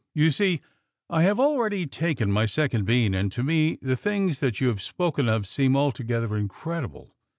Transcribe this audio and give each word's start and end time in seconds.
"You 0.15 0.31
see, 0.31 0.61
I 1.11 1.21
have 1.21 1.39
already 1.39 1.85
taken 1.85 2.31
my 2.31 2.47
second 2.47 2.85
bean 2.85 3.13
and 3.13 3.31
to 3.33 3.43
me 3.43 3.77
the 3.83 3.95
things 3.95 4.39
that 4.39 4.59
you 4.59 4.67
have 4.69 4.81
spoken 4.81 5.29
of 5.29 5.45
seem 5.45 5.77
altogether 5.77 6.35
incredible. 6.35 7.15